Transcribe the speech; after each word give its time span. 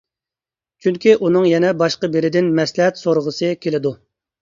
چۈنكى 0.85 1.13
ئۇنىڭ 1.19 1.47
يەنە 1.51 1.75
باشقا 1.83 2.11
بىرىدىن 2.17 2.53
مەسلىھەت 2.63 3.07
سورىغۇسى 3.07 3.57
كېلىدۇ. 3.65 3.99